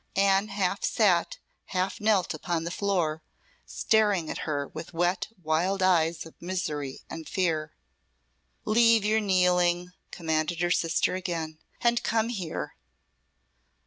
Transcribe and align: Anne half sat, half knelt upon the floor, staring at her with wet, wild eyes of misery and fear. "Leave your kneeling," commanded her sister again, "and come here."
Anne 0.15 0.47
half 0.47 0.83
sat, 0.83 1.37
half 1.65 2.01
knelt 2.01 2.33
upon 2.33 2.63
the 2.63 2.71
floor, 2.71 3.21
staring 3.67 4.31
at 4.31 4.39
her 4.49 4.67
with 4.67 4.95
wet, 4.95 5.27
wild 5.43 5.83
eyes 5.83 6.25
of 6.25 6.33
misery 6.41 7.01
and 7.07 7.29
fear. 7.29 7.75
"Leave 8.65 9.05
your 9.05 9.19
kneeling," 9.21 9.91
commanded 10.09 10.59
her 10.59 10.71
sister 10.71 11.13
again, 11.13 11.59
"and 11.81 12.01
come 12.01 12.29
here." 12.29 12.73